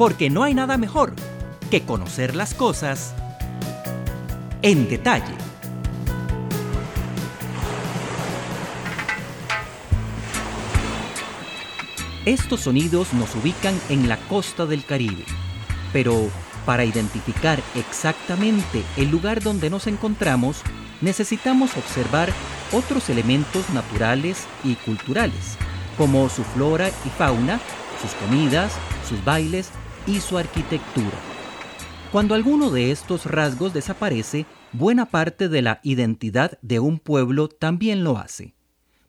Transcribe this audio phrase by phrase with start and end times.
[0.00, 1.12] porque no hay nada mejor
[1.70, 3.12] que conocer las cosas
[4.62, 5.34] en detalle.
[12.24, 15.26] Estos sonidos nos ubican en la costa del Caribe,
[15.92, 16.30] pero
[16.64, 20.62] para identificar exactamente el lugar donde nos encontramos,
[21.02, 22.32] necesitamos observar
[22.72, 25.58] otros elementos naturales y culturales,
[25.98, 27.60] como su flora y fauna,
[28.00, 28.72] sus comidas,
[29.06, 29.72] sus bailes
[30.06, 31.18] y su arquitectura.
[32.12, 38.02] Cuando alguno de estos rasgos desaparece, buena parte de la identidad de un pueblo también
[38.02, 38.54] lo hace.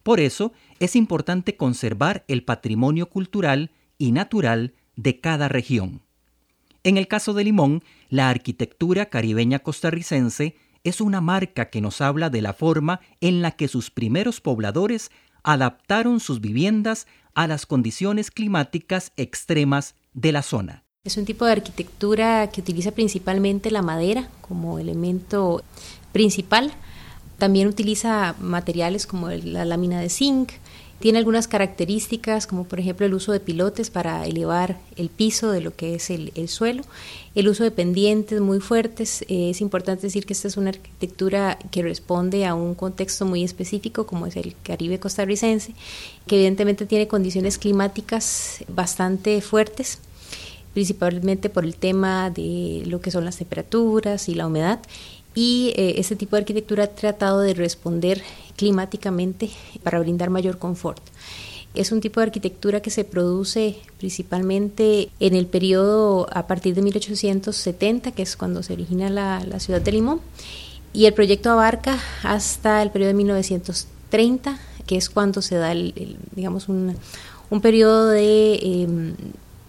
[0.04, 6.02] Por eso es importante conservar el patrimonio cultural y natural de cada región.
[6.84, 12.30] En el caso de Limón, la arquitectura caribeña costarricense es una marca que nos habla
[12.30, 15.12] de la forma en la que sus primeros pobladores
[15.44, 20.84] adaptaron sus viviendas a las condiciones climáticas extremas de la zona.
[21.04, 25.64] Es un tipo de arquitectura que utiliza principalmente la madera como elemento
[26.12, 26.72] principal.
[27.40, 30.52] También utiliza materiales como la lámina de zinc.
[31.00, 35.62] Tiene algunas características como por ejemplo el uso de pilotes para elevar el piso de
[35.62, 36.84] lo que es el, suelo,
[37.34, 39.24] el uso de pendientes muy fuertes.
[39.24, 43.44] Eh, es importante decir que esta es una arquitectura que responde a un contexto muy
[43.44, 45.74] específico como es el Caribe costarricense,
[46.28, 49.98] que evidentemente tiene condiciones climáticas bastante fuertes
[50.74, 54.80] principalmente por el tema de lo que son las temperaturas y la humedad.
[55.34, 58.22] Y eh, este tipo de arquitectura ha tratado de responder
[58.56, 59.50] climáticamente
[59.84, 61.02] para brindar mayor confort.
[61.74, 66.82] Es un tipo de arquitectura que se produce principalmente en el periodo a partir de
[66.82, 70.20] 1870, que es cuando se origina la, ciudad de Limón,
[70.92, 76.18] y el proyecto abarca hasta el periodo de 1930, que es cuando se da, el,
[76.36, 76.98] digamos, un,
[77.50, 79.16] un periodo de em,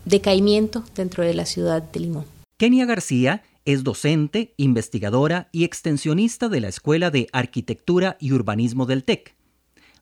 [0.05, 2.25] decaimiento dentro de la ciudad de Limón.
[2.56, 9.05] Kenia García es docente, investigadora y extensionista de la Escuela de Arquitectura y Urbanismo del
[9.05, 9.35] TEC.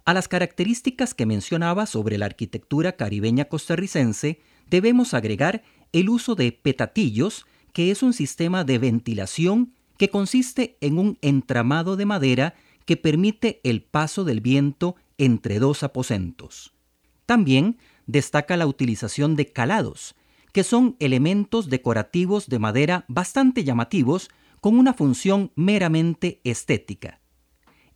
[0.04, 5.62] A las características que mencionaba sobre la arquitectura caribeña costarricense debemos agregar
[5.92, 11.96] el uso de petatillos, que es un sistema de ventilación que consiste en un entramado
[11.96, 12.54] de madera
[12.86, 16.72] que permite el paso del viento entre dos aposentos.
[17.26, 17.76] También
[18.10, 20.14] destaca la utilización de calados,
[20.52, 27.20] que son elementos decorativos de madera bastante llamativos con una función meramente estética.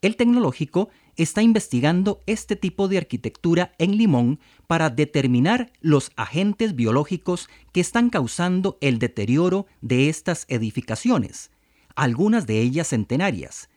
[0.00, 7.48] El tecnológico está investigando este tipo de arquitectura en Limón para determinar los agentes biológicos
[7.72, 11.50] que están causando el deterioro de estas edificaciones,
[11.94, 13.70] algunas de ellas centenarias,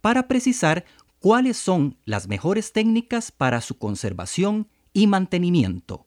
[0.00, 0.84] para precisar
[1.18, 6.06] cuáles son las mejores técnicas para su conservación y mantenimiento.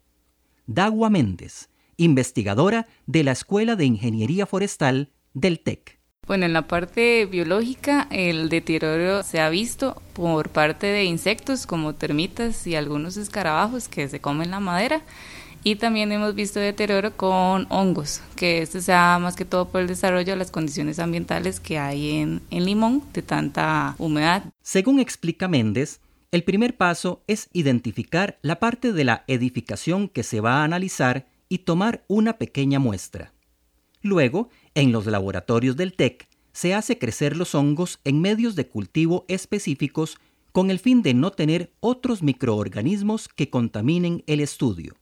[0.66, 6.00] Dagua Méndez, investigadora de la Escuela de Ingeniería Forestal del TEC.
[6.25, 11.96] Bueno, en la parte biológica el deterioro se ha visto por parte de insectos como
[11.96, 15.04] termitas y algunos escarabajos que se comen la madera
[15.64, 19.81] y también hemos visto deterioro con hongos, que este se da más que todo por
[19.81, 24.44] el desarrollo de las condiciones ambientales que hay en, en Limón de tanta humedad.
[24.62, 26.00] Según explica Méndez,
[26.32, 31.28] el primer paso es identificar la parte de la edificación que se va a analizar
[31.48, 33.34] y tomar una pequeña muestra.
[34.02, 39.26] Luego, en los laboratorios del TEC, se hace crecer los hongos en medios de cultivo
[39.28, 40.18] específicos
[40.52, 44.96] con el fin de no tener otros microorganismos que contaminen el estudio.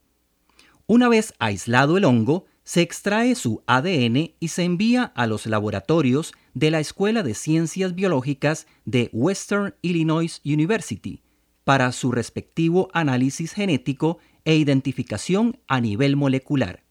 [0.85, 6.34] Una vez aislado el hongo, se extrae su ADN y se envía a los laboratorios
[6.56, 11.22] de la Escuela de Ciencias Biológicas de Western Illinois University
[11.64, 16.84] para su respectivo análisis genético e identificación a nivel molecular.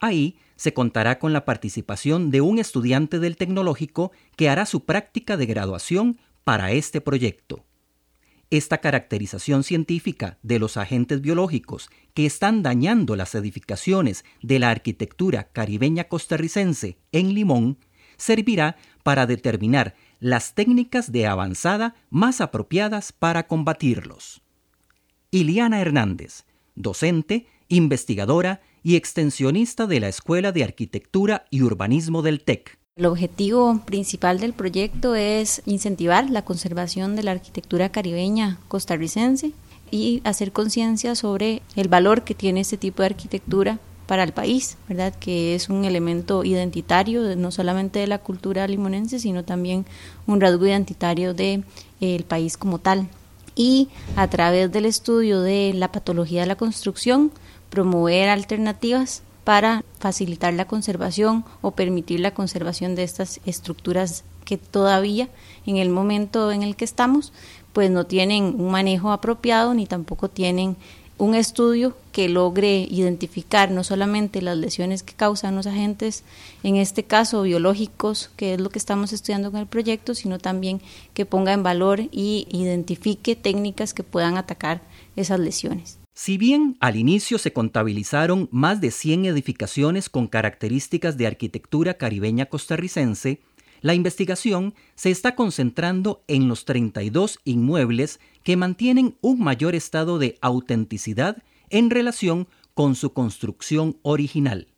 [0.00, 5.38] Ahí se contará con la participación de un estudiante del tecnológico que hará su práctica
[5.38, 7.64] de graduación para este proyecto.
[8.50, 15.52] Esta caracterización científica de los agentes biológicos que están dañando las edificaciones de la arquitectura
[15.52, 17.78] caribeña costarricense en Limón
[18.16, 24.42] servirá para determinar las técnicas de avanzada más apropiadas para combatirlos.
[25.30, 26.44] Iliana Hernández,
[26.74, 32.79] docente, investigadora y extensionista de la Escuela de Arquitectura y Urbanismo del TEC.
[33.00, 39.52] El objetivo principal del proyecto es incentivar la conservación de la arquitectura caribeña costarricense
[39.90, 44.76] y hacer conciencia sobre el valor que tiene este tipo de arquitectura para el país,
[44.86, 45.14] ¿verdad?
[45.18, 49.86] Que es un elemento identitario no solamente de la cultura limonense, sino también
[50.26, 51.64] un rasgo identitario del
[52.00, 53.08] de, el país como tal.
[53.56, 57.32] Y a través del estudio de la patología de la construcción,
[57.70, 65.28] promover alternativas para facilitar la conservación o permitir la conservación de estas estructuras que todavía
[65.66, 67.32] en el momento en el que estamos
[67.72, 70.76] pues no tienen un manejo apropiado ni tampoco tienen
[71.18, 76.22] un estudio que logre identificar no solamente las lesiones que causan los agentes,
[76.62, 80.80] en este caso biológicos, que es lo que estamos estudiando con el proyecto, sino también
[81.12, 84.80] que ponga en valor y identifique técnicas que puedan atacar
[85.16, 85.99] esas lesiones.
[86.12, 92.46] Si bien al inicio se contabilizaron más de 100 edificaciones con características de arquitectura caribeña
[92.46, 93.40] costarricense,
[93.80, 100.36] la investigación se está concentrando en los 32 inmuebles que mantienen un mayor estado de
[100.42, 104.68] autenticidad en relación con su construcción original.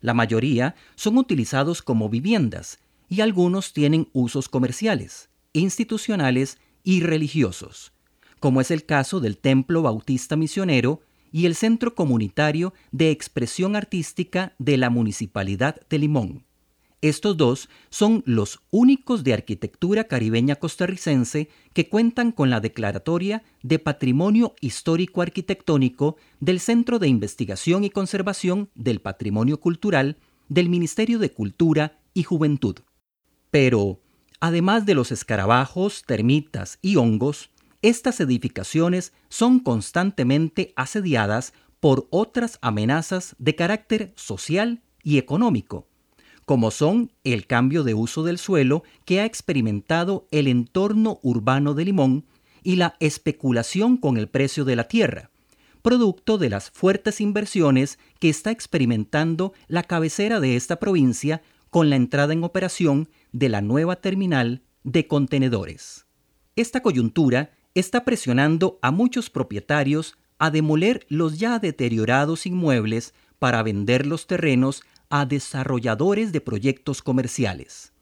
[0.00, 7.92] La mayoría son utilizados como viviendas y algunos tienen usos comerciales, institucionales y religiosos,
[8.40, 14.54] como es el caso del Templo Bautista Misionero y el Centro Comunitario de Expresión Artística
[14.58, 16.44] de la Municipalidad de Limón.
[17.02, 23.78] Estos dos son los únicos de arquitectura caribeña costarricense que cuentan con la declaratoria de
[23.78, 30.18] Patrimonio Histórico Arquitectónico del Centro de Investigación y Conservación del Patrimonio Cultural
[30.50, 32.80] del Ministerio de Cultura y Juventud.
[33.50, 34.00] Pero,
[34.38, 37.50] además de los escarabajos, termitas y hongos,
[37.82, 45.86] estas edificaciones son constantemente asediadas por otras amenazas de carácter social y económico
[46.50, 51.84] como son el cambio de uso del suelo que ha experimentado el entorno urbano de
[51.84, 52.26] Limón
[52.64, 55.30] y la especulación con el precio de la tierra,
[55.80, 61.40] producto de las fuertes inversiones que está experimentando la cabecera de esta provincia
[61.70, 66.06] con la entrada en operación de la nueva terminal de contenedores.
[66.56, 74.06] Esta coyuntura está presionando a muchos propietarios a demoler los ya deteriorados inmuebles para vender
[74.06, 77.92] los terrenos a desarrolladores de proyectos comerciales.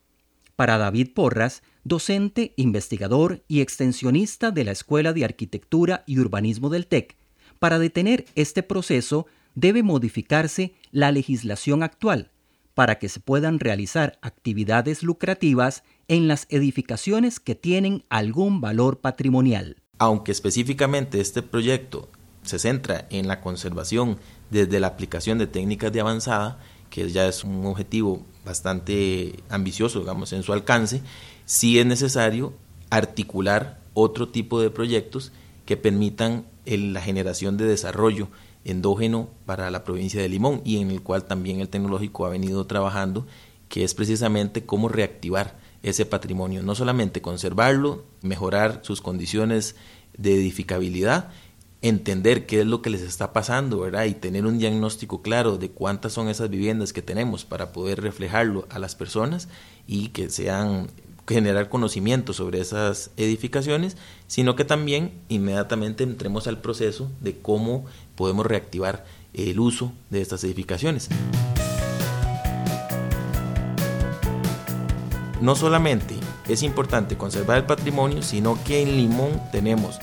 [0.57, 6.87] Para David Porras, docente, investigador y extensionista de la Escuela de Arquitectura y Urbanismo del
[6.87, 7.17] TEC,
[7.59, 12.31] para detener este proceso debe modificarse la legislación actual
[12.79, 19.77] para que se puedan realizar actividades lucrativas en las edificaciones que tienen algún valor patrimonial.
[19.99, 22.09] Aunque específicamente este proyecto
[22.43, 24.19] se centra en la conservación
[24.51, 26.59] desde la aplicación de técnicas de avanzada,
[26.89, 31.03] que ya es un objetivo bastante ambicioso, digamos, en su alcance,
[31.45, 32.55] sí es necesario
[32.91, 35.33] articular otro tipo de proyectos
[35.67, 38.29] que permitan la generación de desarrollo
[38.65, 42.67] endógeno para la provincia de Limón y en el cual también el tecnológico ha venido
[42.67, 43.27] trabajando,
[43.69, 45.59] que es precisamente cómo reactivar
[45.91, 49.77] ese patrimonio, no solamente conservarlo, mejorar sus condiciones
[50.17, 51.31] de edificabilidad,
[51.83, 54.05] entender qué es lo que les está pasando, ¿verdad?
[54.05, 58.67] Y tener un diagnóstico claro de cuántas son esas viviendas que tenemos para poder reflejarlo
[58.71, 59.49] a las personas
[59.87, 60.89] y que sean
[61.27, 63.97] generar conocimiento sobre esas edificaciones,
[64.27, 67.85] sino que también inmediatamente entremos al proceso de cómo
[68.17, 69.05] podemos reactivar
[69.35, 71.11] el uso de estas edificaciones.
[75.41, 76.17] No solamente
[76.49, 79.99] es importante conservar el patrimonio, sino que en Limón tenemos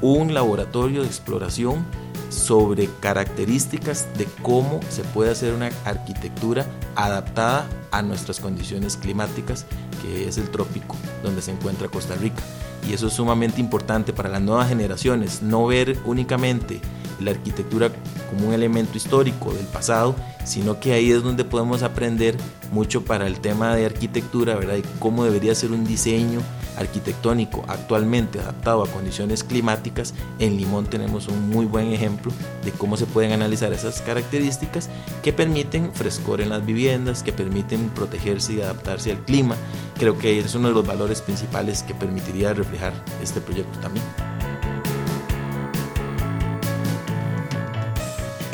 [0.00, 1.84] un laboratorio de exploración
[2.28, 9.64] sobre características de cómo se puede hacer una arquitectura adaptada a nuestras condiciones climáticas,
[10.02, 12.42] que es el trópico donde se encuentra Costa Rica.
[12.88, 16.80] Y eso es sumamente importante para las nuevas generaciones, no ver únicamente
[17.20, 17.90] la arquitectura
[18.30, 22.36] como un elemento histórico del pasado, sino que ahí es donde podemos aprender
[22.72, 24.76] mucho para el tema de arquitectura, ¿verdad?
[24.76, 26.40] Y cómo debería ser un diseño
[26.76, 30.14] arquitectónico actualmente adaptado a condiciones climáticas.
[30.38, 32.32] En Limón tenemos un muy buen ejemplo
[32.64, 34.90] de cómo se pueden analizar esas características
[35.22, 39.56] que permiten frescor en las viviendas, que permiten protegerse y adaptarse al clima.
[39.98, 42.92] Creo que es uno de los valores principales que permitiría reflejar
[43.22, 44.04] este proyecto también.